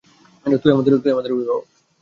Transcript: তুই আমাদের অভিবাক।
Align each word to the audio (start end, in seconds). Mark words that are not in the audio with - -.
তুই 0.45 0.71
আমাদের 0.71 0.93
অভিবাক। 1.33 1.63